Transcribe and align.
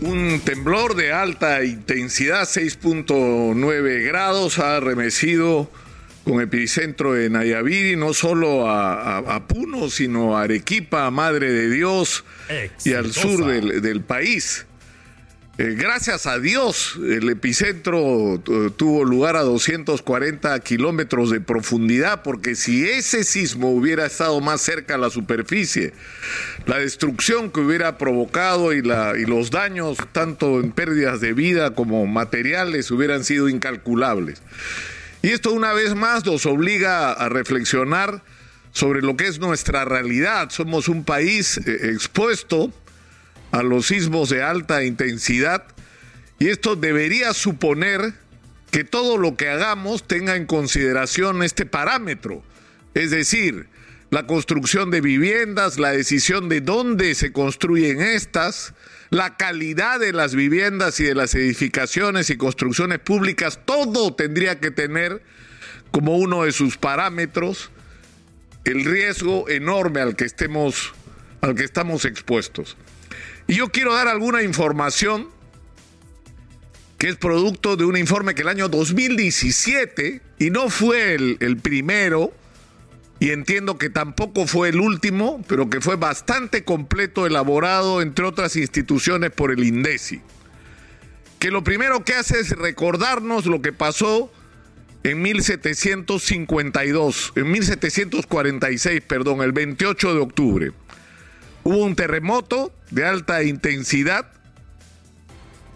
Un 0.00 0.40
temblor 0.40 0.96
de 0.96 1.12
alta 1.12 1.62
intensidad, 1.62 2.42
6.9 2.42 4.06
grados, 4.06 4.58
ha 4.58 4.80
remecido 4.80 5.70
con 6.24 6.40
epicentro 6.40 7.18
en 7.18 7.36
Ayaviri, 7.36 7.96
no 7.96 8.14
solo 8.14 8.70
a, 8.70 9.46
Puno, 9.46 9.90
sino 9.90 10.36
a 10.36 10.42
Arequipa, 10.42 11.10
Madre 11.10 11.52
de 11.52 11.68
Dios, 11.70 12.24
y 12.84 12.94
al 12.94 13.12
sur 13.12 13.44
del, 13.46 13.82
del 13.82 14.00
país. 14.00 14.66
Eh, 15.60 15.74
gracias 15.76 16.26
a 16.26 16.38
Dios, 16.38 16.98
el 17.06 17.28
epicentro 17.28 18.42
tuvo 18.78 19.04
lugar 19.04 19.36
a 19.36 19.42
240 19.42 20.58
kilómetros 20.60 21.28
de 21.28 21.42
profundidad, 21.42 22.22
porque 22.22 22.54
si 22.54 22.88
ese 22.88 23.24
sismo 23.24 23.70
hubiera 23.70 24.06
estado 24.06 24.40
más 24.40 24.62
cerca 24.62 24.94
a 24.94 24.96
la 24.96 25.10
superficie, 25.10 25.92
la 26.64 26.78
destrucción 26.78 27.50
que 27.50 27.60
hubiera 27.60 27.98
provocado 27.98 28.72
y, 28.72 28.78
y 28.78 29.26
los 29.26 29.50
daños, 29.50 29.98
tanto 30.12 30.60
en 30.60 30.72
pérdidas 30.72 31.20
de 31.20 31.34
vida 31.34 31.74
como 31.74 32.06
materiales, 32.06 32.90
hubieran 32.90 33.22
sido 33.22 33.50
incalculables. 33.50 34.40
Y 35.20 35.28
esto 35.28 35.52
una 35.52 35.74
vez 35.74 35.94
más 35.94 36.24
nos 36.24 36.46
obliga 36.46 37.12
a 37.12 37.28
reflexionar 37.28 38.22
sobre 38.72 39.02
lo 39.02 39.14
que 39.14 39.26
es 39.26 39.40
nuestra 39.40 39.84
realidad. 39.84 40.48
Somos 40.48 40.88
un 40.88 41.04
país 41.04 41.58
eh, 41.58 41.90
expuesto 41.92 42.72
a 43.52 43.62
los 43.62 43.86
sismos 43.86 44.28
de 44.28 44.42
alta 44.42 44.84
intensidad 44.84 45.64
y 46.38 46.48
esto 46.48 46.76
debería 46.76 47.34
suponer 47.34 48.14
que 48.70 48.84
todo 48.84 49.18
lo 49.18 49.36
que 49.36 49.48
hagamos 49.48 50.06
tenga 50.06 50.36
en 50.36 50.46
consideración 50.46 51.42
este 51.42 51.66
parámetro, 51.66 52.42
es 52.94 53.10
decir, 53.10 53.66
la 54.10 54.26
construcción 54.26 54.90
de 54.90 55.00
viviendas, 55.00 55.78
la 55.78 55.90
decisión 55.90 56.48
de 56.48 56.60
dónde 56.60 57.14
se 57.14 57.32
construyen 57.32 58.00
estas, 58.00 58.74
la 59.10 59.36
calidad 59.36 60.00
de 60.00 60.12
las 60.12 60.34
viviendas 60.34 60.98
y 61.00 61.04
de 61.04 61.14
las 61.14 61.34
edificaciones 61.34 62.30
y 62.30 62.36
construcciones 62.36 63.00
públicas, 63.00 63.60
todo 63.64 64.14
tendría 64.14 64.60
que 64.60 64.70
tener 64.70 65.22
como 65.90 66.16
uno 66.16 66.44
de 66.44 66.52
sus 66.52 66.76
parámetros 66.76 67.70
el 68.64 68.84
riesgo 68.84 69.48
enorme 69.48 70.00
al 70.00 70.16
que 70.16 70.24
estemos 70.24 70.92
al 71.40 71.54
que 71.54 71.64
estamos 71.64 72.04
expuestos. 72.04 72.76
Y 73.46 73.56
yo 73.56 73.68
quiero 73.68 73.94
dar 73.94 74.08
alguna 74.08 74.42
información 74.42 75.28
que 77.00 77.08
es 77.08 77.16
producto 77.16 77.76
de 77.76 77.84
un 77.86 77.96
informe 77.96 78.34
que 78.34 78.42
el 78.42 78.48
año 78.48 78.68
2017, 78.68 80.20
y 80.38 80.50
no 80.50 80.68
fue 80.68 81.14
el, 81.14 81.56
primero, 81.56 82.30
y 83.18 83.30
entiendo 83.30 83.78
que 83.78 83.88
tampoco 83.88 84.46
fue 84.46 84.68
el 84.68 84.78
último, 84.78 85.42
pero 85.48 85.70
que 85.70 85.80
fue 85.80 85.96
bastante 85.96 86.62
completo, 86.62 87.26
elaborado, 87.26 88.02
entre 88.02 88.26
otras 88.26 88.54
instituciones, 88.56 89.30
por 89.30 89.50
el 89.50 89.64
INDECI. 89.64 90.20
Que 91.38 91.50
lo 91.50 91.64
primero 91.64 92.04
que 92.04 92.12
hace 92.12 92.38
es 92.38 92.50
recordarnos 92.50 93.46
lo 93.46 93.62
que 93.62 93.72
pasó 93.72 94.30
en 95.02 95.22
1752, 95.22 97.32
en 97.36 97.50
1746, 97.50 99.00
perdón, 99.08 99.40
el 99.40 99.52
28 99.52 100.14
de 100.14 100.20
octubre. 100.20 100.72
Hubo 101.64 101.78
un 101.78 101.94
terremoto 101.94 102.72
de 102.90 103.06
alta 103.06 103.42
intensidad 103.42 104.26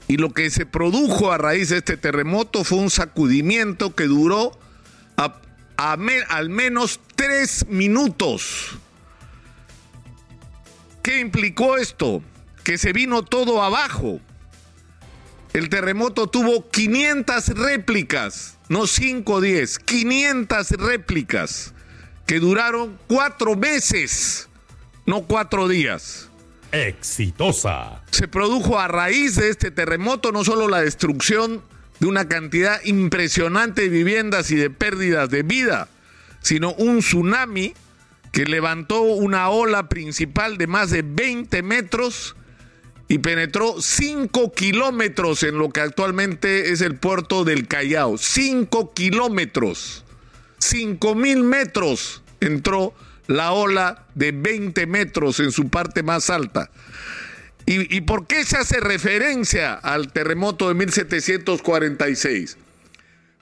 y 0.09 0.17
lo 0.17 0.33
que 0.33 0.51
se 0.51 0.67
produjo 0.67 1.33
a 1.33 1.39
raíz 1.39 1.71
de 1.71 1.79
este 1.79 1.97
terremoto 1.97 2.65
fue 2.65 2.79
un 2.79 2.91
sacudimiento 2.91 3.95
que 3.95 4.05
duró 4.05 4.59
al 5.77 6.49
menos 6.51 7.01
tres 7.17 7.67
minutos. 7.69 8.79
¿Qué 11.03 11.21
implicó 11.21 11.77
esto? 11.77 12.23
Que 12.63 12.79
se 12.79 12.93
vino 12.93 13.23
todo 13.23 13.63
abajo. 13.63 14.21
El 15.53 15.69
terremoto 15.69 16.27
tuvo 16.29 16.69
500 16.71 17.48
réplicas, 17.48 18.59
no 18.69 18.87
5 18.87 19.33
o 19.33 19.41
10, 19.41 19.79
500 19.81 20.71
réplicas 20.73 21.75
que 22.27 22.41
duraron 22.41 22.98
cuatro 23.07 23.55
meses 23.55 24.48
no 25.07 25.23
cuatro 25.23 25.69
días. 25.69 26.31
Exitosa. 26.73 28.03
Se 28.11 28.27
produjo 28.27 28.79
a 28.79 28.89
raíz 28.89 29.37
de 29.37 29.48
este 29.48 29.70
terremoto 29.70 30.33
no 30.33 30.45
solo 30.45 30.69
la 30.69 30.81
destrucción 30.81 31.63
de 32.01 32.07
una 32.07 32.29
cantidad 32.29 32.81
impresionante 32.85 33.83
de 33.83 33.89
viviendas 33.89 34.51
y 34.51 34.57
de 34.57 34.70
pérdidas 34.70 35.31
de 35.31 35.43
vida, 35.43 35.89
sino 36.41 36.73
un 36.75 36.98
tsunami 36.98 37.75
que 38.33 38.45
levantó 38.45 39.03
una 39.03 39.48
ola 39.48 39.89
principal 39.89 40.59
de 40.59 40.67
más 40.67 40.91
de 40.91 41.03
20 41.03 41.63
metros 41.63 42.35
y 43.07 43.19
penetró 43.19 43.81
5 43.81 44.53
kilómetros 44.53 45.45
en 45.45 45.59
lo 45.59 45.70
que 45.70 45.81
actualmente 45.81 46.73
es 46.73 46.81
el 46.81 46.97
puerto 46.97 47.45
del 47.45 47.69
Callao. 47.69 48.19
5 48.19 48.93
kilómetros. 48.93 50.05
5 50.59 51.14
mil 51.14 51.45
metros 51.45 52.23
entró 52.41 52.95
la 53.27 53.52
ola 53.52 54.05
de 54.14 54.33
20 54.33 54.86
metros 54.86 55.40
en 55.40 55.52
su 55.52 55.68
parte 55.68 56.02
más 56.02 56.30
alta. 56.30 56.70
¿Y, 57.67 58.02
por 58.02 58.27
qué 58.27 58.45
se 58.45 58.58
hace 58.58 58.79
referencia 58.79 59.73
al 59.73 60.12
terremoto 60.12 60.68
de 60.68 60.74
1746? 60.74 62.58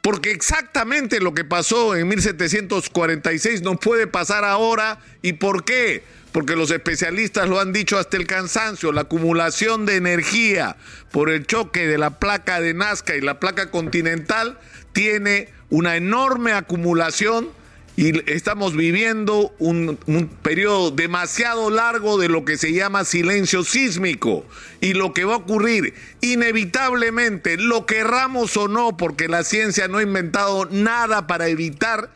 Porque 0.00 0.31
exactamente 0.31 1.19
lo 1.21 1.34
que 1.34 1.44
pasó 1.44 1.97
en 1.97 2.06
1746 2.06 3.62
no 3.62 3.76
puede 3.76 4.06
pasar 4.06 4.44
ahora. 4.44 5.00
¿Y 5.22 5.32
por 5.34 5.65
qué? 5.65 6.04
Porque 6.31 6.54
los 6.54 6.71
especialistas 6.71 7.48
lo 7.48 7.59
han 7.59 7.72
dicho 7.72 7.98
hasta 7.98 8.16
el 8.16 8.28
cansancio, 8.28 8.92
la 8.92 9.03
acumulación 9.03 9.87
de 9.87 9.97
energía 9.97 10.76
por 11.10 11.28
el 11.28 11.44
choque 11.44 11.88
de 11.88 11.98
la 11.98 12.21
placa 12.21 12.60
de 12.60 12.75
Nazca 12.75 13.16
y 13.16 13.21
la 13.21 13.41
placa 13.41 13.72
continental 13.72 14.59
tiene 14.92 15.48
una 15.69 15.97
enorme 15.97 16.53
acumulación 16.53 17.48
y 17.94 18.30
estamos 18.30 18.75
viviendo 18.75 19.54
un, 19.58 19.98
periodo 20.42 20.91
demasiado 20.91 21.69
largo 21.69 22.19
de 22.19 22.28
lo 22.28 22.44
que 22.44 22.56
se 22.56 22.72
llama 22.72 23.04
silencio 23.04 23.64
sísmico. 23.64 24.47
Y 24.80 24.94
lo 24.94 25.12
que 25.12 25.25
va 25.25 25.34
a 25.34 25.38
ocurrir, 25.38 25.94
inevitablemente, 26.22 27.58
lo 27.58 27.84
querramos 27.84 28.56
o 28.56 28.66
no, 28.66 28.97
porque 28.97 29.28
la 29.28 29.44
ciencia 29.44 29.88
no 29.88 29.98
ha 29.98 30.03
inventado 30.03 30.66
nada 30.70 31.26
para 31.26 31.48
evitar 31.48 32.10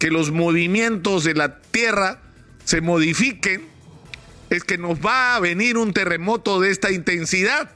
que 0.00 0.10
los 0.10 0.32
movimientos 0.32 1.22
de 1.22 1.34
la 1.34 1.60
Tierra 1.60 2.18
se 2.64 2.80
modifiquen, 2.80 3.62
es 4.50 4.64
que 4.64 4.76
nos 4.76 4.98
va 4.98 5.36
a 5.36 5.40
venir 5.40 5.78
un 5.78 5.92
terremoto 5.92 6.60
de 6.60 6.70
esta 6.70 6.90
intensidad. 6.90 7.70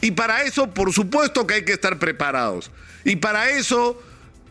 Y 0.00 0.12
para 0.12 0.44
eso, 0.44 0.72
por 0.72 0.94
supuesto 0.94 1.46
que 1.46 1.54
hay 1.54 1.64
que 1.64 1.74
estar 1.74 1.98
preparados. 1.98 2.70
Y 3.04 3.16
para 3.16 3.50
eso 3.50 4.02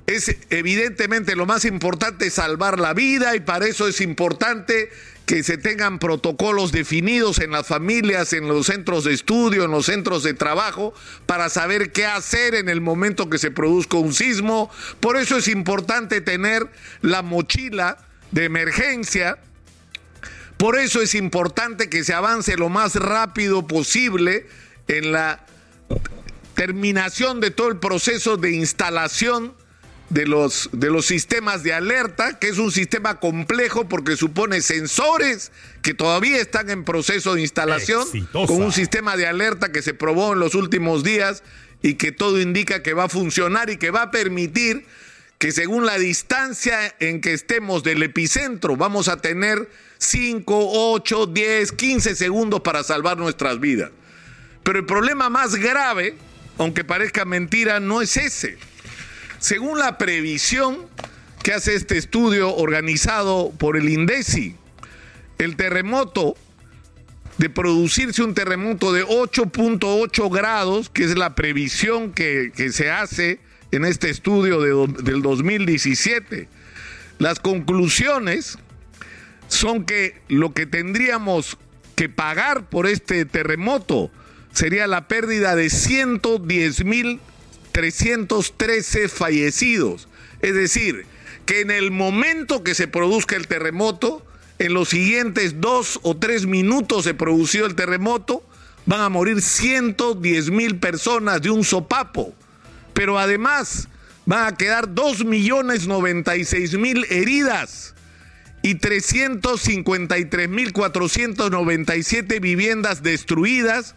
es 0.09 0.35
evidentemente 0.49 1.35
lo 1.35 1.45
más 1.45 1.65
importante 1.65 2.31
salvar 2.31 2.79
la 2.79 2.93
vida 2.93 3.35
y 3.35 3.41
para 3.41 3.67
eso 3.67 3.87
es 3.87 4.01
importante 4.01 4.89
que 5.27 5.43
se 5.43 5.59
tengan 5.59 5.99
protocolos 5.99 6.71
definidos 6.71 7.37
en 7.37 7.51
las 7.51 7.67
familias, 7.67 8.33
en 8.33 8.47
los 8.47 8.65
centros 8.65 9.03
de 9.03 9.13
estudio, 9.13 9.65
en 9.65 9.71
los 9.71 9.85
centros 9.85 10.23
de 10.23 10.33
trabajo, 10.33 10.95
para 11.27 11.49
saber 11.49 11.91
qué 11.91 12.07
hacer 12.07 12.55
en 12.55 12.69
el 12.69 12.81
momento 12.81 13.29
que 13.29 13.37
se 13.37 13.51
produzca 13.51 13.97
un 13.97 14.15
sismo. 14.15 14.71
Por 14.99 15.15
eso 15.17 15.37
es 15.37 15.47
importante 15.47 16.21
tener 16.21 16.67
la 17.03 17.21
mochila 17.21 17.99
de 18.31 18.45
emergencia. 18.45 19.37
Por 20.57 20.79
eso 20.79 21.03
es 21.03 21.13
importante 21.13 21.87
que 21.87 22.03
se 22.03 22.15
avance 22.15 22.57
lo 22.57 22.69
más 22.69 22.95
rápido 22.95 23.67
posible 23.67 24.47
en 24.87 25.11
la 25.11 25.45
terminación 26.55 27.39
de 27.39 27.51
todo 27.51 27.67
el 27.67 27.77
proceso 27.77 28.37
de 28.37 28.53
instalación 28.53 29.58
de 30.09 30.25
los, 30.25 30.69
de 30.71 30.89
los 30.89 31.05
sistemas 31.05 31.63
de 31.63 31.73
alerta, 31.73 32.39
que 32.39 32.49
es 32.49 32.57
un 32.57 32.71
sistema 32.71 33.19
complejo 33.19 33.87
porque 33.87 34.17
supone 34.17 34.61
sensores 34.61 35.51
que 35.81 35.93
todavía 35.93 36.37
están 36.37 36.69
en 36.69 36.83
proceso 36.83 37.35
de 37.35 37.41
instalación, 37.41 38.05
con 38.31 38.61
un 38.63 38.71
sistema 38.71 39.17
de 39.17 39.27
alerta 39.27 39.71
que 39.71 39.81
se 39.81 39.93
probó 39.93 40.33
en 40.33 40.39
los 40.39 40.55
últimos 40.55 41.03
días 41.03 41.43
y 41.81 41.93
que 41.93 42.11
todo 42.11 42.41
indica 42.41 42.83
que 42.83 42.93
va 42.93 43.05
a 43.05 43.09
funcionar 43.09 43.69
y 43.69 43.77
que 43.77 43.91
va 43.91 44.03
a 44.03 44.11
permitir 44.11 44.85
que 45.37 45.51
según 45.53 45.85
la 45.85 45.97
distancia 45.97 46.93
en 46.99 47.21
que 47.21 47.33
estemos 47.33 47.83
del 47.83 48.03
epicentro, 48.03 48.75
vamos 48.75 49.07
a 49.07 49.21
tener 49.21 49.69
5, 49.99 50.43
8, 50.93 51.27
10, 51.27 51.71
15 51.71 52.15
segundos 52.15 52.61
para 52.61 52.83
salvar 52.83 53.17
nuestras 53.17 53.59
vidas. 53.59 53.91
Pero 54.63 54.79
el 54.79 54.85
problema 54.85 55.29
más 55.29 55.55
grave, 55.55 56.15
aunque 56.57 56.83
parezca 56.83 57.23
mentira, 57.23 57.79
no 57.79 58.01
es 58.01 58.17
ese. 58.17 58.57
Según 59.39 59.79
la 59.79 59.97
previsión 59.97 60.77
que 61.43 61.53
hace 61.53 61.73
este 61.73 61.97
estudio 61.97 62.53
organizado 62.53 63.51
por 63.57 63.77
el 63.77 63.89
INDECI, 63.89 64.55
el 65.37 65.55
terremoto, 65.55 66.35
de 67.37 67.49
producirse 67.49 68.21
un 68.21 68.33
terremoto 68.33 68.91
de 68.91 69.05
8.8 69.05 70.29
grados, 70.29 70.89
que 70.89 71.05
es 71.05 71.17
la 71.17 71.35
previsión 71.35 72.11
que, 72.11 72.51
se 72.73 72.91
hace 72.91 73.39
en 73.71 73.85
este 73.85 74.09
estudio 74.09 74.59
del 74.59 75.21
2017, 75.21 76.49
las 77.17 77.39
conclusiones 77.39 78.57
son 79.47 79.85
que 79.85 80.21
lo 80.27 80.53
que 80.53 80.65
tendríamos 80.65 81.57
que 81.95 82.09
pagar 82.09 82.69
por 82.69 82.87
este 82.87 83.23
terremoto 83.23 84.11
sería 84.51 84.85
la 84.87 85.07
pérdida 85.07 85.55
de 85.55 85.69
110.313 87.87 89.09
fallecidos. 89.09 90.07
Es 90.41 90.53
decir, 90.53 91.05
que 91.45 91.61
en 91.61 91.71
el 91.71 91.91
momento 91.91 92.63
que 92.63 92.75
se 92.75 92.87
produzca 92.87 93.35
el 93.35 93.47
terremoto, 93.47 94.25
en 94.59 94.73
los 94.73 94.89
siguientes 94.89 95.61
dos 95.61 95.99
o 96.03 96.15
tres 96.17 96.45
minutos 96.45 97.05
se 97.05 97.13
produció 97.13 97.65
el 97.65 97.75
terremoto, 97.75 98.43
van 98.85 99.01
a 99.01 99.09
morir 99.09 99.41
110 99.41 100.51
mil 100.51 100.77
personas 100.77 101.41
de 101.41 101.49
un 101.49 101.63
sopapo. 101.63 102.33
Pero 102.93 103.17
además 103.17 103.87
van 104.25 104.45
a 104.45 104.57
quedar 104.57 104.93
2 104.93 105.25
millones 105.25 105.87
96 105.87 106.77
mil 106.77 107.05
heridas 107.09 107.95
y 108.61 108.75
353 108.75 110.49
mil 110.49 110.73
497 110.73 112.39
viviendas 112.39 113.01
destruidas 113.01 113.95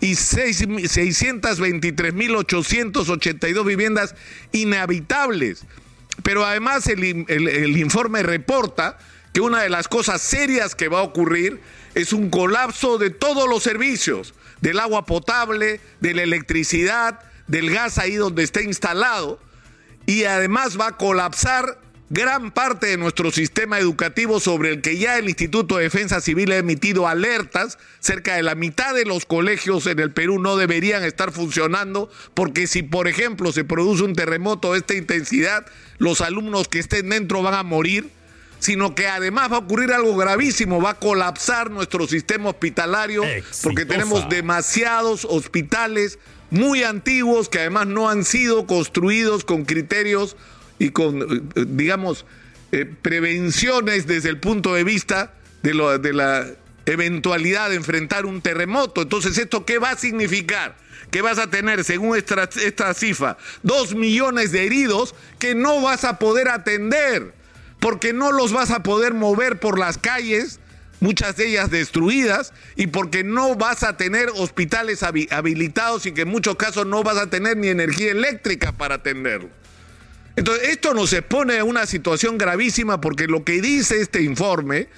y 0.00 0.16
623 0.16 2.14
mil 2.14 2.36
882 2.36 3.66
viviendas 3.66 4.14
inhabitables. 4.52 5.64
Pero 6.22 6.44
además 6.44 6.86
el, 6.86 7.26
el 7.28 7.76
informe 7.76 8.22
reporta 8.22 8.98
que 9.32 9.40
una 9.40 9.62
de 9.62 9.68
las 9.68 9.88
cosas 9.88 10.22
serias 10.22 10.74
que 10.74 10.88
va 10.88 11.00
a 11.00 11.02
ocurrir 11.02 11.60
es 11.94 12.12
un 12.12 12.30
colapso 12.30 12.98
de 12.98 13.10
todos 13.10 13.48
los 13.48 13.62
servicios, 13.62 14.34
del 14.60 14.78
agua 14.78 15.06
potable, 15.06 15.80
de 16.00 16.14
la 16.14 16.22
electricidad, 16.22 17.20
del 17.48 17.70
gas 17.70 17.98
ahí 17.98 18.14
donde 18.14 18.42
está 18.44 18.62
instalado, 18.62 19.40
y 20.06 20.24
además 20.24 20.78
va 20.78 20.88
a 20.88 20.96
colapsar 20.96 21.80
gran 22.14 22.52
parte 22.52 22.86
de 22.86 22.96
nuestro 22.96 23.32
sistema 23.32 23.80
educativo 23.80 24.38
sobre 24.38 24.70
el 24.70 24.80
que 24.80 24.98
ya 24.98 25.18
el 25.18 25.28
Instituto 25.28 25.76
de 25.76 25.82
Defensa 25.82 26.20
Civil 26.20 26.52
ha 26.52 26.58
emitido 26.58 27.08
alertas. 27.08 27.76
Cerca 27.98 28.36
de 28.36 28.44
la 28.44 28.54
mitad 28.54 28.94
de 28.94 29.04
los 29.04 29.26
colegios 29.26 29.88
en 29.88 29.98
el 29.98 30.12
Perú 30.12 30.38
no 30.38 30.56
deberían 30.56 31.02
estar 31.02 31.32
funcionando 31.32 32.08
porque 32.34 32.68
si, 32.68 32.84
por 32.84 33.08
ejemplo, 33.08 33.50
se 33.50 33.64
produce 33.64 34.04
un 34.04 34.14
terremoto 34.14 34.72
de 34.72 34.78
esta 34.78 34.94
intensidad, 34.94 35.66
los 35.98 36.20
alumnos 36.20 36.68
que 36.68 36.78
estén 36.78 37.10
dentro 37.10 37.42
van 37.42 37.54
a 37.54 37.64
morir 37.64 38.08
sino 38.60 38.94
que 38.94 39.08
además 39.08 39.52
va 39.52 39.56
a 39.56 39.58
ocurrir 39.58 39.92
algo 39.92 40.16
gravísimo, 40.16 40.80
va 40.80 40.90
a 40.90 40.98
colapsar 40.98 41.70
nuestro 41.70 42.06
sistema 42.06 42.48
hospitalario 42.48 43.22
porque 43.62 43.84
tenemos 43.84 44.26
demasiados 44.30 45.26
hospitales 45.28 46.18
muy 46.50 46.82
antiguos 46.82 47.50
que 47.50 47.58
además 47.58 47.88
no 47.88 48.08
han 48.08 48.24
sido 48.24 48.66
construidos 48.66 49.44
con 49.44 49.66
criterios 49.66 50.36
y 50.78 50.90
con, 50.90 51.22
eh, 51.22 51.64
digamos, 51.66 52.26
eh, 52.72 52.86
prevenciones 53.02 54.06
desde 54.06 54.28
el 54.28 54.38
punto 54.38 54.74
de 54.74 54.84
vista 54.84 55.34
de, 55.62 55.74
lo, 55.74 55.98
de 55.98 56.12
la 56.12 56.46
eventualidad 56.86 57.70
de 57.70 57.76
enfrentar 57.76 58.26
un 58.26 58.40
terremoto. 58.40 59.02
Entonces, 59.02 59.38
¿esto 59.38 59.64
qué 59.64 59.78
va 59.78 59.90
a 59.90 59.96
significar? 59.96 60.76
que 61.10 61.22
vas 61.22 61.38
a 61.38 61.48
tener, 61.48 61.84
según 61.84 62.16
esta, 62.16 62.48
esta 62.60 62.92
cifra, 62.92 63.36
dos 63.62 63.94
millones 63.94 64.50
de 64.50 64.66
heridos 64.66 65.14
que 65.38 65.54
no 65.54 65.80
vas 65.80 66.02
a 66.02 66.18
poder 66.18 66.48
atender 66.48 67.32
porque 67.84 68.14
no 68.14 68.32
los 68.32 68.50
vas 68.50 68.70
a 68.70 68.82
poder 68.82 69.12
mover 69.12 69.60
por 69.60 69.78
las 69.78 69.98
calles, 69.98 70.58
muchas 71.00 71.36
de 71.36 71.48
ellas 71.48 71.70
destruidas, 71.70 72.54
y 72.76 72.86
porque 72.86 73.22
no 73.24 73.56
vas 73.56 73.82
a 73.82 73.98
tener 73.98 74.30
hospitales 74.30 75.02
habilitados 75.02 76.06
y 76.06 76.12
que 76.12 76.22
en 76.22 76.28
muchos 76.28 76.56
casos 76.56 76.86
no 76.86 77.02
vas 77.02 77.18
a 77.18 77.28
tener 77.28 77.58
ni 77.58 77.68
energía 77.68 78.10
eléctrica 78.10 78.72
para 78.72 78.94
atenderlo. 78.94 79.50
Entonces, 80.36 80.68
esto 80.68 80.94
nos 80.94 81.12
expone 81.12 81.58
a 81.58 81.64
una 81.64 81.86
situación 81.86 82.38
gravísima 82.38 83.00
porque 83.00 83.26
lo 83.26 83.44
que 83.44 83.60
dice 83.60 84.00
este 84.00 84.22
informe, 84.22 84.88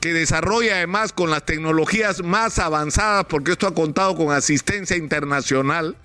que 0.00 0.12
desarrolla 0.12 0.76
además 0.76 1.12
con 1.12 1.30
las 1.30 1.46
tecnologías 1.46 2.22
más 2.22 2.58
avanzadas, 2.58 3.26
porque 3.26 3.52
esto 3.52 3.66
ha 3.66 3.74
contado 3.74 4.14
con 4.16 4.32
asistencia 4.32 4.96
internacional, 4.96 5.96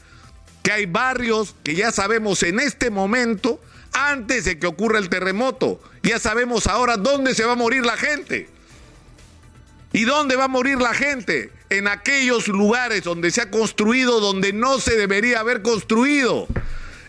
que 0.63 0.71
hay 0.71 0.85
barrios 0.85 1.56
que 1.63 1.75
ya 1.75 1.91
sabemos 1.91 2.44
en 2.44 2.59
este 2.59 2.89
momento 2.89 3.61
antes 3.94 4.45
de 4.45 4.59
que 4.59 4.67
ocurra 4.67 5.00
el 5.00 5.09
terremoto. 5.09 5.81
Ya 6.03 6.19
sabemos 6.19 6.67
ahora 6.67 6.97
dónde 6.97 7.35
se 7.35 7.45
va 7.45 7.53
a 7.53 7.57
morir 7.57 7.85
la 7.85 7.97
gente. 7.97 8.50
¿Y 9.91 10.05
dónde 10.05 10.35
va 10.35 10.45
a 10.45 10.50
morir 10.50 10.79
la 10.79 10.94
gente? 10.94 11.51
En 11.69 11.88
aquellos 11.88 12.47
lugares 12.47 13.03
donde 13.03 13.31
se 13.31 13.41
ha 13.41 13.50
construido 13.50 14.19
donde 14.19 14.53
no 14.53 14.79
se 14.79 14.95
debería 14.95 15.39
haber 15.39 15.62
construido. 15.62 16.47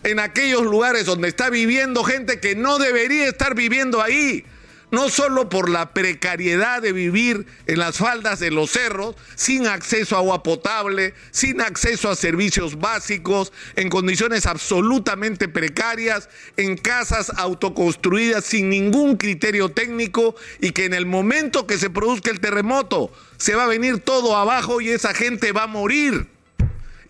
En 0.03 0.19
aquellos 0.19 0.63
lugares 0.63 1.05
donde 1.05 1.27
está 1.27 1.49
viviendo 1.49 2.03
gente 2.03 2.39
que 2.39 2.55
no 2.55 2.79
debería 2.79 3.27
estar 3.27 3.55
viviendo 3.55 4.01
ahí 4.01 4.45
no 4.91 5.09
solo 5.09 5.49
por 5.49 5.69
la 5.69 5.93
precariedad 5.93 6.81
de 6.81 6.91
vivir 6.91 7.47
en 7.65 7.79
las 7.79 7.97
faldas 7.97 8.39
de 8.39 8.51
los 8.51 8.71
cerros, 8.71 9.15
sin 9.35 9.65
acceso 9.65 10.15
a 10.15 10.19
agua 10.19 10.43
potable, 10.43 11.13
sin 11.31 11.61
acceso 11.61 12.09
a 12.09 12.15
servicios 12.15 12.77
básicos, 12.77 13.53
en 13.77 13.89
condiciones 13.89 14.45
absolutamente 14.45 15.47
precarias, 15.47 16.29
en 16.57 16.77
casas 16.77 17.31
autoconstruidas 17.37 18.43
sin 18.43 18.69
ningún 18.69 19.15
criterio 19.15 19.69
técnico 19.69 20.35
y 20.59 20.71
que 20.71 20.85
en 20.85 20.93
el 20.93 21.05
momento 21.05 21.65
que 21.65 21.77
se 21.77 21.89
produzca 21.89 22.29
el 22.29 22.41
terremoto 22.41 23.11
se 23.37 23.55
va 23.55 23.63
a 23.63 23.67
venir 23.67 23.99
todo 23.99 24.35
abajo 24.35 24.81
y 24.81 24.89
esa 24.89 25.13
gente 25.13 25.53
va 25.53 25.63
a 25.63 25.67
morir. 25.67 26.27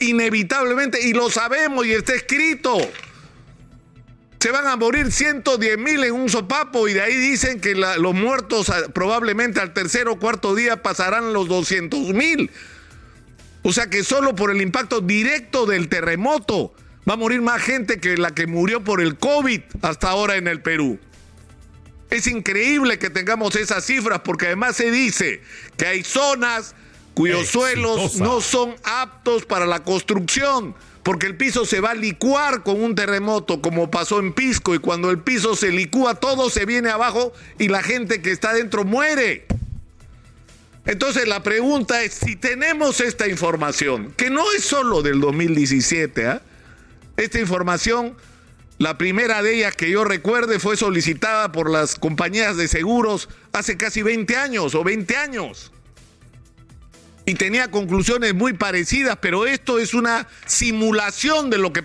Inevitablemente, 0.01 1.01
y 1.01 1.13
lo 1.13 1.29
sabemos 1.29 1.85
y 1.85 1.93
está 1.93 2.13
escrito 2.13 2.77
se 4.41 4.49
van 4.49 4.65
a 4.65 4.75
morir 4.75 5.11
110 5.11 5.77
mil 5.77 6.03
en 6.03 6.13
un 6.13 6.27
sopapo 6.27 6.87
y 6.87 6.93
de 6.93 7.01
ahí 7.01 7.15
dicen 7.15 7.61
que 7.61 7.75
los 7.75 8.15
muertos 8.15 8.71
ah, 8.71 8.87
probablemente 8.91 9.59
al 9.59 9.71
tercer 9.71 10.07
o 10.07 10.17
cuarto 10.17 10.55
día 10.55 10.81
pasarán 10.81 11.31
los 11.31 11.47
200 11.47 12.09
mil. 12.15 12.49
O 13.61 13.71
sea 13.71 13.87
que 13.87 14.03
solo 14.03 14.33
por 14.33 14.49
el 14.49 14.59
impacto 14.63 14.99
directo 14.99 15.67
del 15.67 15.89
terremoto 15.89 16.73
va 17.07 17.13
a 17.13 17.17
morir 17.17 17.43
más 17.43 17.61
gente 17.61 17.99
que 17.99 18.17
la 18.17 18.31
que 18.31 18.47
murió 18.47 18.83
por 18.83 18.99
el 18.99 19.15
COVID 19.19 19.61
hasta 19.83 20.09
ahora 20.09 20.37
en 20.37 20.47
el 20.47 20.59
Perú. 20.59 20.99
Es 22.09 22.25
increíble 22.25 22.97
que 22.97 23.11
tengamos 23.11 23.55
esas 23.55 23.85
cifras 23.85 24.21
porque 24.21 24.47
además 24.47 24.75
se 24.75 24.89
dice 24.89 25.43
que 25.77 25.85
hay 25.85 26.03
zonas 26.03 26.73
cuyos 27.13 27.47
suelos 27.47 28.15
no 28.17 28.41
son 28.41 28.75
aptos 28.83 29.45
para 29.45 29.65
la 29.65 29.83
construcción 29.83 30.75
porque 31.03 31.27
el 31.27 31.35
piso 31.35 31.65
se 31.65 31.81
va 31.81 31.91
a 31.91 31.95
licuar 31.95 32.63
con 32.63 32.81
un 32.81 32.95
terremoto, 32.95 33.61
como 33.61 33.89
pasó 33.89 34.19
en 34.19 34.33
Pisco, 34.33 34.75
y 34.75 34.79
cuando 34.79 35.09
el 35.09 35.19
piso 35.19 35.55
se 35.55 35.71
licúa, 35.71 36.15
todo 36.15 36.49
se 36.49 36.65
viene 36.65 36.89
abajo 36.89 37.33
y 37.57 37.69
la 37.69 37.81
gente 37.81 38.21
que 38.21 38.31
está 38.31 38.53
dentro 38.53 38.83
muere. 38.83 39.45
Entonces 40.85 41.27
la 41.27 41.43
pregunta 41.43 42.03
es, 42.03 42.13
si 42.13 42.35
tenemos 42.35 43.01
esta 43.01 43.27
información, 43.27 44.13
que 44.15 44.29
no 44.29 44.51
es 44.51 44.63
solo 44.63 45.01
del 45.01 45.19
2017, 45.19 46.27
¿ah? 46.27 46.41
esta 47.17 47.39
información, 47.39 48.15
la 48.77 48.97
primera 48.97 49.43
de 49.43 49.55
ellas 49.55 49.75
que 49.75 49.89
yo 49.89 50.03
recuerde 50.03 50.59
fue 50.59 50.77
solicitada 50.77 51.51
por 51.51 51.69
las 51.69 51.95
compañías 51.95 52.57
de 52.57 52.67
seguros 52.67 53.29
hace 53.53 53.77
casi 53.77 54.01
20 54.01 54.35
años 54.35 54.73
o 54.73 54.83
20 54.83 55.17
años 55.17 55.71
y 57.31 57.35
tenía 57.35 57.71
conclusiones 57.71 58.33
muy 58.33 58.51
parecidas, 58.51 59.17
pero 59.21 59.47
esto 59.47 59.79
es 59.79 59.93
una 59.93 60.27
simulación 60.45 61.49
de 61.49 61.59
lo 61.59 61.71
que 61.71 61.81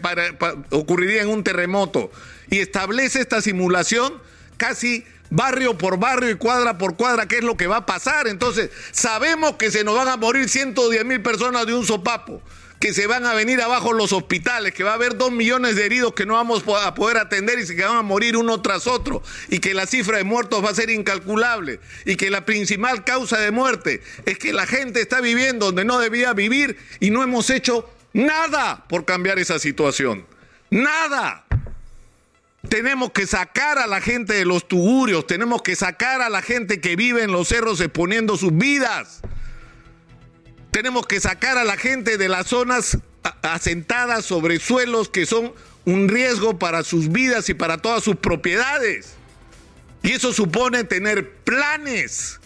ocurriría 0.71 1.23
en 1.23 1.29
un 1.29 1.45
terremoto. 1.45 2.11
Y 2.51 2.59
establece 2.59 3.21
esta 3.21 3.41
simulación 3.41 4.15
casi 4.57 5.05
barrio 5.31 5.79
por 5.79 6.01
barrio 6.01 6.31
y 6.31 6.35
cuadra 6.35 6.79
por 6.79 6.97
cuadra 6.97 7.29
qué 7.29 7.37
es 7.37 7.45
lo 7.45 7.57
que 7.57 7.69
va 7.69 7.77
a 7.77 7.87
pasar. 7.87 8.27
Entonces, 8.27 8.71
sabemos 8.91 9.53
que 9.53 9.71
se 9.71 9.85
nos 9.85 9.95
van 9.95 10.09
a 10.09 10.17
morir 10.17 10.49
110 10.49 11.05
mil 11.05 11.23
personas 11.23 11.65
de 11.65 11.75
un 11.75 11.87
sopapo 11.87 12.43
que 12.81 12.93
se 12.93 13.07
van 13.07 13.25
a 13.25 13.35
venir 13.35 13.61
abajo 13.63 13.93
los 13.93 14.13
hospitales, 14.13 14.75
que 14.75 14.85
va 14.85 14.93
a 14.93 14.95
haber 14.95 15.17
dos 15.17 15.33
millones 15.33 15.77
de 15.77 15.87
heridos 15.87 16.15
que 16.15 16.27
no 16.27 16.35
vamos 16.35 16.65
a 16.83 16.95
poder 16.95 17.17
atender 17.17 17.59
y 17.59 17.67
que 17.67 17.85
van 17.85 17.97
a 17.97 18.03
morir 18.03 18.37
uno 18.37 18.61
tras 18.61 18.87
otro, 18.87 19.23
y 19.49 19.61
que 19.61 19.75
la 19.75 19.87
cifra 19.87 20.19
de 20.19 20.25
muertos 20.25 20.65
va 20.65 20.71
a 20.71 20.75
ser 20.75 20.91
incalculable, 20.91 21.81
y 22.05 22.17
que 22.17 22.31
la 22.31 22.45
principal 22.45 23.05
causa 23.05 23.39
de 23.39 23.51
muerte 23.51 24.03
es 24.25 24.39
que 24.39 24.53
la 24.53 24.67
gente 24.67 25.01
está 25.01 25.21
viviendo 25.21 25.67
donde 25.67 25.85
no 25.85 25.99
debía 25.99 26.33
vivir 26.33 26.77
y 27.01 27.11
no 27.11 27.23
hemos 27.23 27.51
hecho 27.51 27.89
nada 28.13 28.85
por 28.89 29.05
cambiar 29.05 29.39
esa 29.39 29.59
situación. 29.59 30.27
Nada. 30.71 31.45
Tenemos 32.69 33.13
que 33.13 33.27
sacar 33.27 33.79
a 33.79 33.87
la 33.87 34.01
gente 34.01 34.35
de 34.35 34.45
los 34.45 34.67
tugurios, 34.67 35.27
tenemos 35.27 35.63
que 35.63 35.77
sacar 35.77 36.21
a 36.21 36.29
la 36.29 36.43
gente 36.43 36.81
que 36.81 36.97
vive 36.97 37.23
en 37.23 37.31
los 37.31 37.49
cerros 37.49 37.81
exponiendo 37.81 38.37
sus 38.37 38.57
vidas. 38.57 39.23
Tenemos 40.77 41.07
que 41.07 41.21
sacar 41.21 41.57
a 41.57 41.65
la 41.65 41.79
gente 41.79 42.19
de 42.19 42.29
las 42.29 42.49
zonas 42.49 42.99
asentadas 43.41 44.27
sobre 44.27 44.59
suelos 44.59 45.09
que 45.09 45.25
son 45.25 45.55
un 45.87 46.07
riesgo 46.07 46.59
para 46.59 46.83
sus 46.85 47.11
vidas 47.11 47.49
y 47.49 47.55
para 47.55 47.79
todas 47.79 48.05
sus 48.05 48.17
propiedades. 48.17 49.15
Y 50.03 50.13
eso 50.13 50.35
supone 50.35 50.85
tener 50.85 51.33
planes 51.33 52.41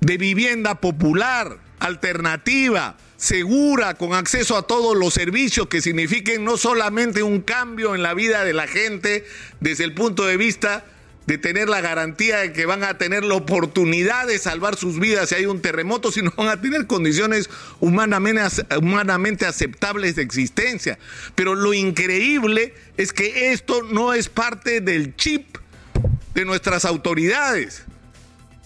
de 0.00 0.16
vivienda 0.16 0.76
popular, 0.76 1.58
alternativa, 1.80 2.96
segura, 3.18 3.92
con 3.92 4.14
acceso 4.14 4.56
a 4.56 4.66
todos 4.66 4.96
los 4.96 5.12
servicios 5.12 5.68
que 5.68 5.82
signifiquen 5.82 6.46
no 6.46 6.56
solamente 6.56 7.22
un 7.22 7.42
cambio 7.42 7.94
en 7.94 8.02
la 8.02 8.14
vida 8.14 8.42
de 8.44 8.54
la 8.54 8.66
gente 8.66 9.26
desde 9.60 9.84
el 9.84 9.92
punto 9.92 10.24
de 10.24 10.38
vista 10.38 10.86
de 11.28 11.36
tener 11.36 11.68
la 11.68 11.82
garantía 11.82 12.38
de 12.38 12.54
que 12.54 12.64
van 12.64 12.82
a 12.82 12.96
tener 12.96 13.22
la 13.22 13.34
oportunidad 13.34 14.26
de 14.26 14.38
salvar 14.38 14.76
sus 14.76 14.98
vidas 14.98 15.28
si 15.28 15.34
hay 15.34 15.44
un 15.44 15.60
terremoto, 15.60 16.10
sino 16.10 16.32
van 16.34 16.48
a 16.48 16.58
tener 16.58 16.86
condiciones 16.86 17.50
humanamente, 17.80 18.64
humanamente 18.80 19.44
aceptables 19.44 20.16
de 20.16 20.22
existencia. 20.22 20.98
Pero 21.34 21.54
lo 21.54 21.74
increíble 21.74 22.72
es 22.96 23.12
que 23.12 23.52
esto 23.52 23.82
no 23.82 24.14
es 24.14 24.30
parte 24.30 24.80
del 24.80 25.16
chip 25.16 25.58
de 26.32 26.46
nuestras 26.46 26.86
autoridades. 26.86 27.82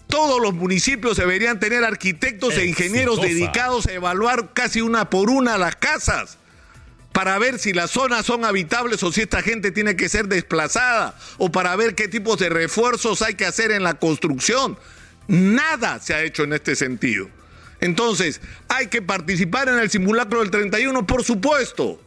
Todos 0.06 0.40
los 0.40 0.54
municipios 0.54 1.16
deberían 1.16 1.58
tener 1.58 1.82
arquitectos 1.82 2.56
e 2.58 2.66
ingenieros 2.66 3.20
dedicados 3.20 3.86
a 3.86 3.92
evaluar 3.92 4.52
casi 4.52 4.82
una 4.82 5.10
por 5.10 5.30
una 5.30 5.58
las 5.58 5.74
casas 5.74 6.38
para 7.12 7.38
ver 7.38 7.58
si 7.58 7.72
las 7.72 7.90
zonas 7.90 8.26
son 8.26 8.44
habitables 8.44 9.02
o 9.02 9.12
si 9.12 9.22
esta 9.22 9.42
gente 9.42 9.70
tiene 9.70 9.96
que 9.96 10.08
ser 10.08 10.28
desplazada 10.28 11.14
o 11.38 11.52
para 11.52 11.76
ver 11.76 11.94
qué 11.94 12.08
tipos 12.08 12.38
de 12.38 12.48
refuerzos 12.48 13.22
hay 13.22 13.34
que 13.34 13.46
hacer 13.46 13.70
en 13.70 13.82
la 13.82 13.94
construcción. 13.94 14.78
Nada 15.28 16.00
se 16.00 16.14
ha 16.14 16.22
hecho 16.22 16.44
en 16.44 16.54
este 16.54 16.74
sentido. 16.74 17.28
Entonces, 17.80 18.40
¿hay 18.68 18.86
que 18.86 19.02
participar 19.02 19.68
en 19.68 19.78
el 19.78 19.90
simulacro 19.90 20.40
del 20.40 20.50
31? 20.50 21.06
Por 21.06 21.24
supuesto. 21.24 22.00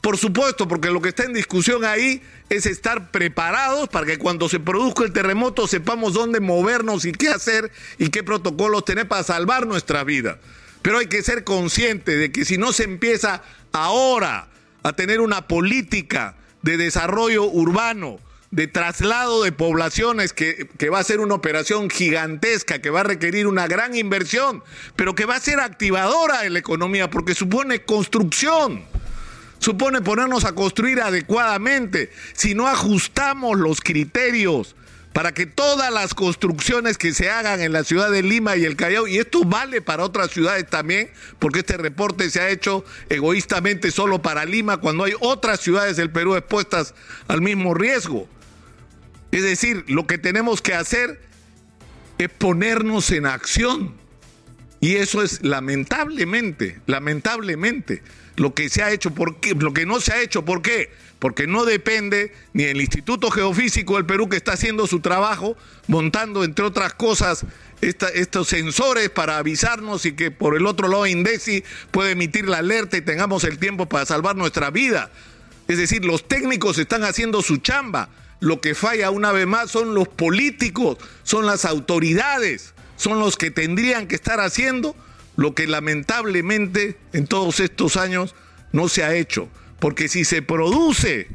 Por 0.00 0.18
supuesto, 0.18 0.68
porque 0.68 0.90
lo 0.90 1.00
que 1.00 1.08
está 1.08 1.24
en 1.24 1.32
discusión 1.32 1.82
ahí 1.82 2.20
es 2.50 2.66
estar 2.66 3.10
preparados 3.10 3.88
para 3.88 4.04
que 4.04 4.18
cuando 4.18 4.50
se 4.50 4.60
produzca 4.60 5.04
el 5.04 5.12
terremoto 5.12 5.66
sepamos 5.66 6.12
dónde 6.12 6.40
movernos 6.40 7.06
y 7.06 7.12
qué 7.12 7.30
hacer 7.30 7.72
y 7.96 8.10
qué 8.10 8.22
protocolos 8.22 8.84
tener 8.84 9.08
para 9.08 9.22
salvar 9.22 9.66
nuestra 9.66 10.04
vida. 10.04 10.38
Pero 10.84 10.98
hay 10.98 11.06
que 11.06 11.22
ser 11.22 11.44
consciente 11.44 12.14
de 12.14 12.30
que 12.30 12.44
si 12.44 12.58
no 12.58 12.74
se 12.74 12.84
empieza 12.84 13.42
ahora 13.72 14.48
a 14.82 14.92
tener 14.92 15.22
una 15.22 15.48
política 15.48 16.36
de 16.60 16.76
desarrollo 16.76 17.44
urbano, 17.44 18.20
de 18.50 18.66
traslado 18.66 19.44
de 19.44 19.50
poblaciones 19.50 20.34
que, 20.34 20.68
que, 20.76 20.90
va 20.90 20.98
a 20.98 21.04
ser 21.04 21.20
una 21.20 21.36
operación 21.36 21.88
gigantesca, 21.88 22.82
que 22.82 22.90
va 22.90 23.00
a 23.00 23.04
requerir 23.04 23.46
una 23.46 23.66
gran 23.66 23.96
inversión, 23.96 24.62
pero 24.94 25.14
que 25.14 25.24
va 25.24 25.36
a 25.36 25.40
ser 25.40 25.58
activadora 25.58 26.44
en 26.44 26.52
la 26.52 26.58
economía 26.58 27.08
porque 27.08 27.34
supone 27.34 27.86
construcción, 27.86 28.84
supone 29.60 30.02
ponernos 30.02 30.44
a 30.44 30.54
construir 30.54 31.00
adecuadamente. 31.00 32.10
Si 32.34 32.54
no 32.54 32.68
ajustamos 32.68 33.58
los 33.58 33.80
criterios 33.80 34.76
para 35.14 35.32
que 35.32 35.46
todas 35.46 35.92
las 35.92 36.12
construcciones 36.12 36.98
que 36.98 37.14
se 37.14 37.30
hagan 37.30 37.60
en 37.60 37.72
la 37.72 37.84
ciudad 37.84 38.10
de 38.10 38.24
Lima 38.24 38.56
y 38.56 38.64
el 38.64 38.74
Callao, 38.74 39.06
y 39.06 39.18
esto 39.18 39.44
vale 39.44 39.80
para 39.80 40.02
otras 40.02 40.32
ciudades 40.32 40.68
también, 40.68 41.08
porque 41.38 41.60
este 41.60 41.76
reporte 41.76 42.28
se 42.30 42.40
ha 42.40 42.48
hecho 42.48 42.84
egoístamente 43.08 43.92
solo 43.92 44.20
para 44.20 44.44
Lima, 44.44 44.78
cuando 44.78 45.04
hay 45.04 45.12
otras 45.20 45.60
ciudades 45.60 45.96
del 45.96 46.10
Perú 46.10 46.34
expuestas 46.34 46.96
al 47.28 47.42
mismo 47.42 47.74
riesgo. 47.74 48.28
Es 49.30 49.44
decir, 49.44 49.84
lo 49.86 50.04
que 50.08 50.18
tenemos 50.18 50.60
que 50.60 50.74
hacer 50.74 51.20
es 52.18 52.28
ponernos 52.28 53.12
en 53.12 53.26
acción. 53.26 53.94
Y 54.84 54.96
eso 54.96 55.22
es 55.22 55.42
lamentablemente, 55.42 56.78
lamentablemente, 56.84 58.02
lo 58.36 58.52
que 58.52 58.68
se 58.68 58.82
ha 58.82 58.90
hecho, 58.90 59.14
¿por 59.14 59.40
qué? 59.40 59.54
lo 59.54 59.72
que 59.72 59.86
no 59.86 59.98
se 59.98 60.12
ha 60.12 60.20
hecho, 60.20 60.44
¿por 60.44 60.60
qué? 60.60 60.90
porque 61.18 61.46
no 61.46 61.64
depende 61.64 62.34
ni 62.52 62.64
del 62.64 62.82
Instituto 62.82 63.30
Geofísico 63.30 63.96
del 63.96 64.04
Perú 64.04 64.28
que 64.28 64.36
está 64.36 64.52
haciendo 64.52 64.86
su 64.86 65.00
trabajo, 65.00 65.56
montando, 65.86 66.44
entre 66.44 66.66
otras 66.66 66.92
cosas, 66.92 67.46
estos 67.80 68.48
sensores 68.48 69.08
para 69.08 69.38
avisarnos 69.38 70.04
y 70.04 70.12
que 70.12 70.30
por 70.30 70.54
el 70.54 70.66
otro 70.66 70.86
lado 70.86 71.06
Indesi 71.06 71.64
puede 71.90 72.10
emitir 72.10 72.46
la 72.46 72.58
alerta 72.58 72.98
y 72.98 73.00
tengamos 73.00 73.44
el 73.44 73.56
tiempo 73.56 73.86
para 73.86 74.04
salvar 74.04 74.36
nuestra 74.36 74.68
vida. 74.68 75.10
Es 75.66 75.78
decir, 75.78 76.04
los 76.04 76.28
técnicos 76.28 76.76
están 76.76 77.04
haciendo 77.04 77.40
su 77.40 77.56
chamba. 77.56 78.10
Lo 78.40 78.60
que 78.60 78.74
falla 78.74 79.10
una 79.10 79.32
vez 79.32 79.46
más 79.46 79.70
son 79.70 79.94
los 79.94 80.08
políticos, 80.08 80.98
son 81.22 81.46
las 81.46 81.64
autoridades, 81.64 82.73
son 82.96 83.18
los 83.18 83.36
que 83.36 83.50
tendrían 83.50 84.06
que 84.06 84.14
estar 84.14 84.40
haciendo 84.40 84.96
lo 85.36 85.54
que 85.54 85.66
lamentablemente 85.66 86.96
en 87.12 87.26
todos 87.26 87.60
estos 87.60 87.96
años 87.96 88.34
no 88.72 88.88
se 88.88 89.04
ha 89.04 89.14
hecho. 89.14 89.48
Porque 89.80 90.08
si 90.08 90.24
se 90.24 90.42
produce 90.42 91.28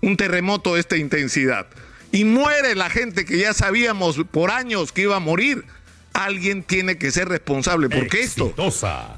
un 0.00 0.16
terremoto 0.16 0.74
de 0.74 0.80
esta 0.80 0.96
intensidad 0.96 1.66
y 2.12 2.24
muere 2.24 2.74
la 2.74 2.90
gente 2.90 3.24
que 3.24 3.38
ya 3.38 3.54
sabíamos 3.54 4.20
por 4.30 4.50
años 4.50 4.92
que 4.92 5.02
iba 5.02 5.16
a 5.16 5.20
morir, 5.20 5.64
alguien 6.12 6.62
tiene 6.62 6.96
que 6.96 7.10
ser 7.10 7.28
responsable. 7.28 7.88
Porque 7.88 8.22
esto, 8.22 8.54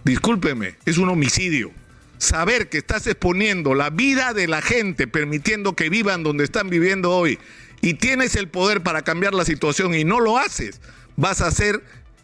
discúlpeme, 0.05 0.76
es 0.85 0.99
un 0.99 1.09
homicidio. 1.09 1.71
Saber 2.19 2.71
que 2.71 2.78
estás 2.78 3.07
exponiendo 3.07 3.75
la 3.75 3.90
vida 3.90 4.33
de 4.33 4.49
la 4.49 4.62
gente, 4.62 5.07
permitiendo 5.07 5.76
que 5.76 5.90
vivan 5.90 6.23
donde 6.23 6.45
están 6.45 6.71
viviendo 6.71 7.11
hoy, 7.11 7.38
y 7.80 7.95
tienes 7.95 8.37
el 8.37 8.49
poder 8.49 8.83
para 8.83 9.02
cambiar 9.02 9.35
la 9.35 9.45
situación 9.45 9.95
y 9.95 10.04
no 10.04 10.21
lo 10.21 10.38
haces, 10.38 10.80
vas 11.16 11.40
a 11.40 11.50
ser 11.50 11.83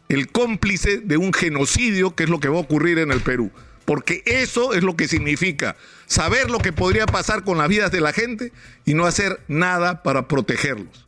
el 0.09 0.31
cómplice 0.31 0.99
de 0.99 1.17
un 1.17 1.33
genocidio 1.33 2.15
que 2.15 2.25
es 2.25 2.31
lo 2.31 2.41
que 2.41 2.49
va 2.49 2.59
a 2.59 2.63
ocurrir 2.63 2.99
en 2.99 3.13
el 3.13 3.21
Perú 3.21 3.51
porque 3.85 4.23
eso 4.27 4.75
es 4.75 4.83
lo 4.83 4.97
que 4.97 5.09
significa 5.09 5.77
saber 6.07 6.51
lo 6.51 6.59
que 6.59 6.73
podría 6.73 7.07
pasar 7.07 7.45
con 7.45 7.59
las 7.59 7.69
vidas 7.69 7.91
de 7.91 8.01
la 8.01 8.13
gente 8.13 8.53
y 8.85 8.95
no 8.95 9.07
hacer 9.07 9.41
nada 9.49 10.03
para 10.03 10.29
protegerlos. 10.29 11.02